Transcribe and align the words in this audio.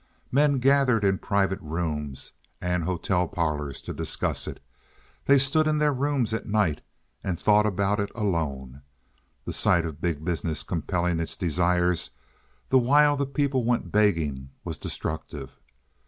Men 0.31 0.57
gathered 0.57 1.05
in 1.05 1.19
private 1.19 1.59
rooms 1.61 2.33
and 2.59 2.85
hotel 2.85 3.27
parlors 3.27 3.83
to 3.83 3.93
discuss 3.93 4.47
it. 4.47 4.59
They 5.25 5.37
stood 5.37 5.67
in 5.67 5.77
their 5.77 5.93
rooms 5.93 6.33
at 6.33 6.47
night 6.47 6.81
and 7.23 7.39
thought 7.39 7.67
about 7.67 7.99
it 7.99 8.09
alone. 8.15 8.81
The 9.45 9.53
sight 9.53 9.85
of 9.85 10.01
big 10.01 10.25
business 10.25 10.63
compelling 10.63 11.19
its 11.19 11.37
desires 11.37 12.09
the 12.69 12.79
while 12.79 13.15
the 13.15 13.27
people 13.27 13.63
went 13.63 13.91
begging 13.91 14.49
was 14.65 14.79
destructive. 14.79 15.51